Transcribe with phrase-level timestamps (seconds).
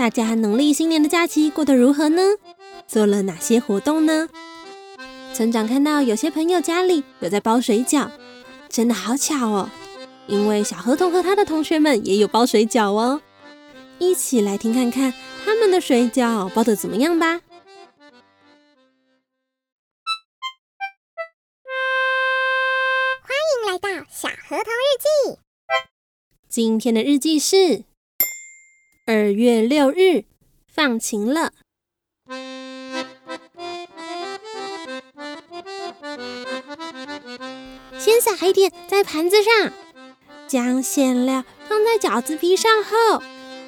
[0.00, 2.22] 大家农历新年的假期过得如何呢？
[2.86, 4.30] 做了哪些活动呢？
[5.34, 8.10] 村长看到有些朋友家里有在包水饺，
[8.70, 9.68] 真的好巧哦！
[10.26, 13.20] 因为小河童和他的同学们也有包水饺哦。
[13.98, 15.12] 一起来听看看
[15.44, 17.42] 他们的水饺包的怎么样吧。
[23.20, 25.38] 欢迎来到小河童日记。
[26.48, 27.89] 今天的日记是。
[29.12, 30.22] 二月六日，
[30.72, 31.50] 放晴了。
[37.98, 39.72] 先撒一点在盘子上，
[40.46, 43.20] 将馅料放在饺子皮上后，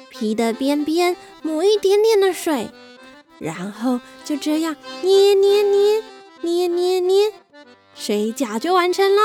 [0.09, 2.69] 皮的边边抹一点点的水，
[3.37, 6.01] 然后就这样捏捏捏
[6.39, 7.33] 捏捏捏，
[7.93, 9.21] 水饺就完成了。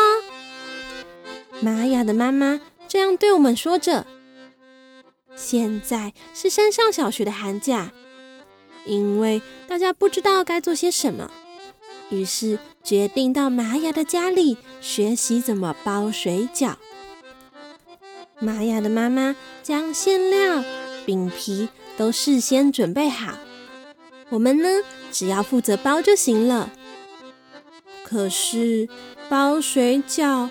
[1.60, 4.04] 玛雅的妈妈这样对我们说着。
[5.40, 7.92] 现在是山上小学的寒假，
[8.84, 11.30] 因为大家不知道该做些什么，
[12.10, 16.74] 于是决定到玛雅的家里学习怎么包水饺。
[18.40, 20.64] 玛雅的妈妈将馅料、
[21.06, 23.38] 饼皮都事先准备好，
[24.30, 24.68] 我们呢，
[25.12, 26.70] 只要负责包就行了。
[28.04, 28.88] 可是
[29.28, 30.50] 包水饺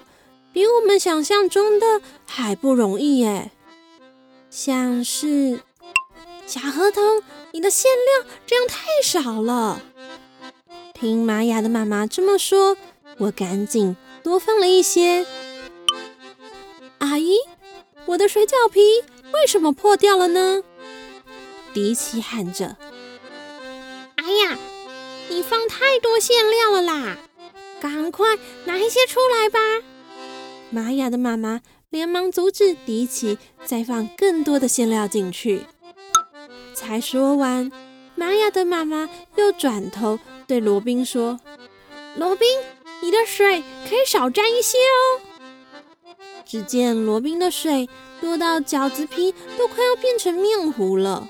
[0.54, 3.52] 比我们想象中的还不容易耶。
[4.58, 5.60] 像是
[6.48, 9.80] 小河童，你的馅料这样太少了。
[10.96, 12.76] 听玛雅的妈妈这么说，
[13.20, 15.28] 我赶紧多放了一些。
[16.98, 17.38] 阿姨，
[18.08, 18.82] 我的水饺皮
[19.32, 20.64] 为什么破掉了呢？
[21.72, 22.78] 迪奇喊着
[24.18, 24.58] ：“哎呀，
[25.30, 27.18] 你放太多馅料了啦！
[27.80, 28.36] 赶快
[28.66, 29.60] 拿一些出来吧。”
[30.72, 31.62] 玛雅的妈妈。
[31.90, 35.66] 连忙阻止迪奇再放更多的馅料进去。
[36.74, 37.72] 才说完，
[38.16, 41.40] 玛雅的妈妈又转头对罗宾说
[42.18, 42.48] ：“罗宾，
[43.02, 45.22] 你的水可以少沾一些哦。”
[46.46, 47.88] 只见罗宾的水
[48.20, 51.30] 多到饺子皮都快要变成面糊了。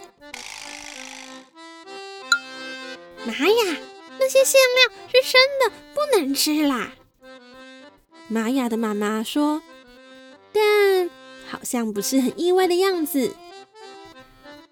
[3.26, 3.78] 玛雅，
[4.20, 6.94] 那些馅料是生的，不能吃啦。
[8.28, 9.62] 玛雅的妈妈说。
[10.58, 11.10] 但
[11.48, 13.36] 好像不是很意外的样子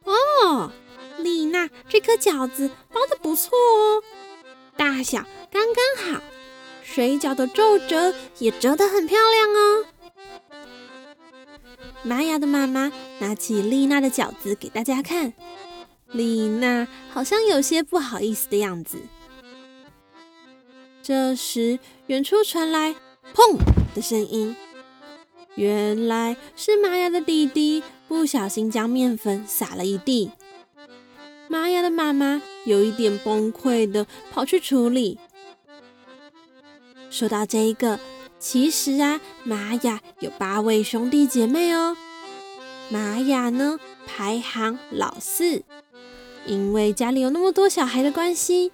[0.03, 0.71] 哦，
[1.19, 4.03] 丽娜，这颗饺子包的不错哦，
[4.75, 6.21] 大小刚刚好，
[6.83, 9.85] 水饺的皱褶也折得很漂亮哦。
[12.03, 15.33] 玛雅的妈妈拿起丽娜的饺子给大家看，
[16.11, 18.99] 丽娜好像有些不好意思的样子。
[21.01, 22.95] 这时，远处传来
[23.33, 23.57] “砰”
[23.95, 24.55] 的声音。
[25.55, 30.31] 原来是玛雅的弟弟不小心将面粉撒了一地，
[31.47, 35.17] 玛雅的妈妈有一点崩溃的跑去处理。
[37.09, 37.99] 说到这一个，
[38.37, 41.95] 其实啊，玛雅有八位兄弟姐妹哦。
[42.89, 45.63] 玛雅呢，排行老四，
[46.45, 48.73] 因为家里有那么多小孩的关系，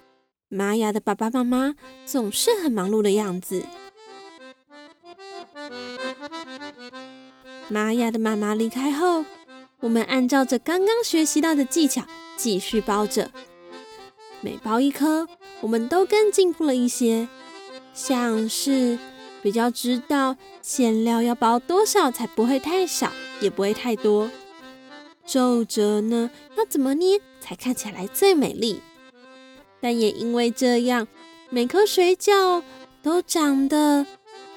[0.50, 1.76] 玛雅的爸爸妈妈
[2.06, 3.64] 总是很忙碌的样子。
[7.72, 9.24] 玛雅的妈妈离开后，
[9.80, 12.04] 我们按照着刚刚学习到的技巧
[12.36, 13.32] 继续包着。
[14.42, 15.26] 每包一颗，
[15.62, 17.30] 我们都更进步了一些，
[17.94, 19.00] 像是
[19.42, 23.10] 比较知道馅料要包多少才不会太少，
[23.40, 24.30] 也不会太多。
[25.26, 28.82] 皱褶呢，要怎么捏才看起来最美丽？
[29.80, 31.08] 但也因为这样，
[31.50, 32.64] 每颗水饺
[33.02, 34.06] 都长得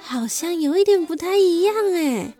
[0.03, 2.35] 好像有一点不太一样哎。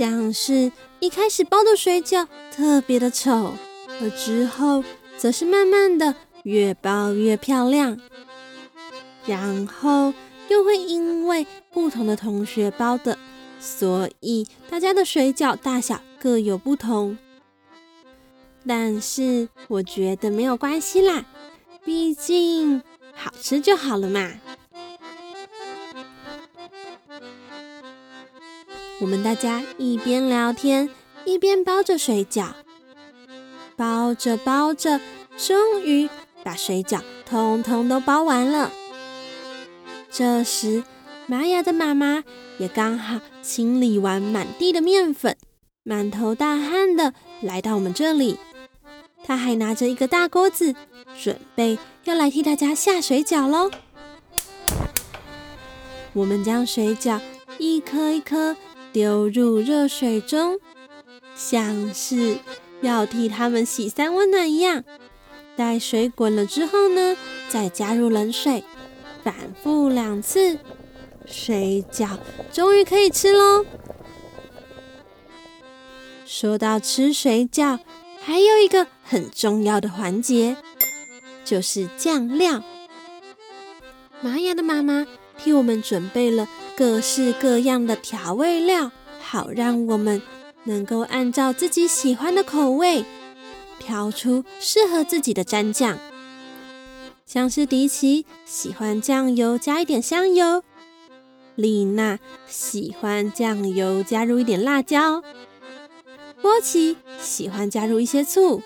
[0.00, 3.52] 像是一开始包的水饺特别的丑，
[4.00, 4.82] 而之后
[5.18, 6.14] 则是慢慢的
[6.44, 8.00] 越包越漂亮。
[9.26, 10.14] 然后
[10.48, 13.18] 又会因为不同的同学包的，
[13.60, 17.18] 所以大家的水饺大小各有不同。
[18.66, 21.26] 但是我觉得没有关系啦，
[21.84, 22.80] 毕竟
[23.12, 24.32] 好吃就好了嘛。
[29.00, 30.90] 我们大家一边聊天，
[31.24, 32.48] 一边包着水饺。
[33.74, 35.00] 包着包着，
[35.38, 36.06] 终于
[36.44, 38.70] 把水饺通通都包完了。
[40.10, 40.84] 这时，
[41.26, 42.22] 玛雅的妈妈
[42.58, 45.34] 也刚好清理完满地的面粉，
[45.82, 48.38] 满头大汗的来到我们这里。
[49.24, 50.74] 她还拿着一个大锅子，
[51.18, 53.70] 准备要来替大家下水饺喽。
[56.12, 57.18] 我们将水饺
[57.56, 58.54] 一颗一颗
[58.92, 60.58] 丢入热水中，
[61.34, 62.36] 像是
[62.80, 64.84] 要替它们洗三温暖一样。
[65.56, 67.16] 待水滚了之后呢，
[67.48, 68.64] 再加入冷水，
[69.22, 70.58] 反复两次。
[71.26, 72.18] 水饺
[72.52, 73.64] 终于可以吃喽！
[76.24, 77.78] 说到吃水饺，
[78.20, 80.56] 还有一个很重要的环节，
[81.44, 82.64] 就是酱料。
[84.20, 85.06] 玛雅的妈妈
[85.42, 90.20] 替我们准备了各式各样的调味料，好让我们
[90.64, 93.04] 能够按照自己喜欢的口味，
[93.78, 95.98] 调出适合自己的蘸酱。
[97.24, 100.62] 像是迪奇喜欢酱油加一点香油。
[101.54, 105.22] 丽娜喜欢酱油加入一点辣椒，
[106.40, 108.62] 波奇喜欢加入一些醋，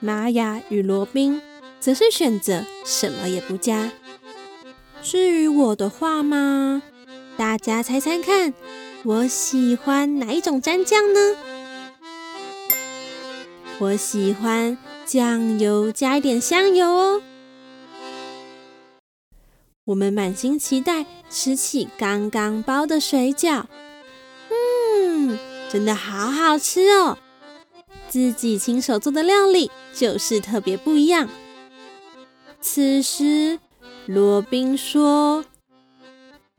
[0.00, 1.40] 玛雅与罗宾
[1.80, 3.90] 则是选择什么也不加。
[5.04, 6.82] 至于我的话吗，
[7.36, 8.54] 大家猜猜看，
[9.04, 11.36] 我喜欢哪一种蘸酱呢？
[13.80, 17.22] 我喜欢酱油加一点香油哦。
[19.84, 23.64] 我们满心期待吃起刚刚包的水饺，
[24.48, 25.38] 嗯，
[25.70, 27.18] 真的好好吃哦！
[28.08, 31.28] 自己亲手做的料理就是特别不一样。
[32.62, 33.58] 此时，
[34.06, 35.44] 罗宾说：“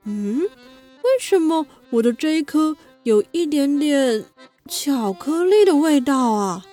[0.06, 4.26] 嗯，为什么我的这一颗有一点点
[4.68, 6.66] 巧克力的味道啊？”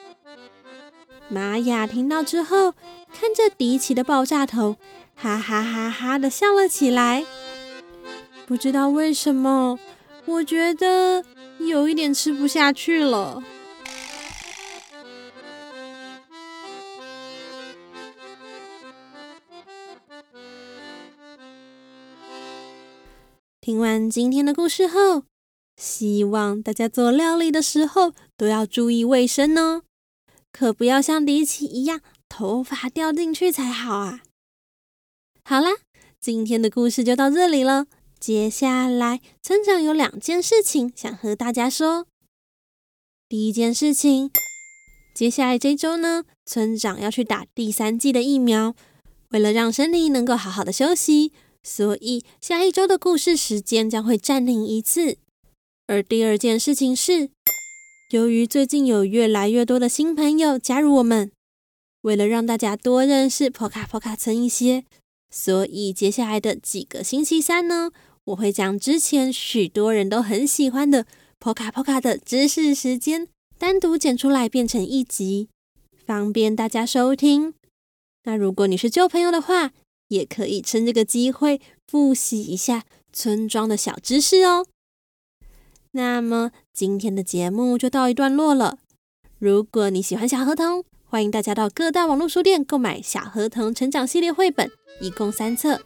[1.29, 2.73] 玛雅听到之后，
[3.13, 4.77] 看着迪奇的爆炸头。
[5.15, 7.25] 哈哈哈哈的笑了起来，
[8.45, 9.79] 不知道为什么，
[10.25, 11.25] 我觉得
[11.59, 13.43] 有一点吃不下去了。
[23.65, 25.23] 听完今天的故事后，
[25.77, 29.83] 希望大家做料理的时候都要注意卫生哦，
[30.51, 34.23] 可不要像迪奇一样头发掉进去才好啊。
[35.45, 35.71] 好啦，
[36.21, 37.87] 今天的故事就到这里了。
[38.19, 42.09] 接下来，村长有两件事情想和大家说。
[43.29, 44.33] 第一件事情，
[45.15, 48.75] 接下来这周呢，村长要去打第三剂的疫苗。
[49.29, 51.33] 为了让身体能够好好的休息，
[51.63, 55.19] 所以下一周的故事时间将会暂停一次。
[55.87, 57.31] 而第二件事情是，
[58.11, 61.31] 由于最近有越来越多的新朋友加入我们，
[62.03, 64.85] 为了让大家多认识波卡波卡村一些。
[65.31, 67.91] 所以接下来的几个星期三呢，
[68.25, 71.07] 我会将之前许多人都很喜欢的
[71.39, 73.29] 波卡波卡的知识时间
[73.59, 75.49] 单独剪出来变成一集，
[76.05, 77.55] 方便大家收听。
[78.25, 79.73] 那如果你是旧朋友的话，
[80.13, 84.67] 也可以趁这个机会复习一下村庄的小知识哦。
[85.93, 88.79] 那么今天的节目就到一段落了。
[89.39, 94.71] 如果你喜欢小河童，欢迎大家到各大网络书店购买《小河童成长系列》绘本。
[95.01, 95.81] 一共三册，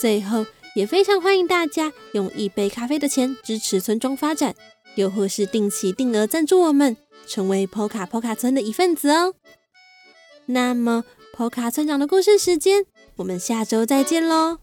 [0.00, 4.54] 最后也非常欢迎大家用一杯咖啡的钱支持村庄发展，
[4.96, 9.34] 又或是定期定额赞助我们，成为波卡波卡村的一份子哦。
[10.46, 11.04] 那么，
[11.36, 12.84] 波卡村长的故事时间，
[13.20, 14.56] 我们下周再见喽。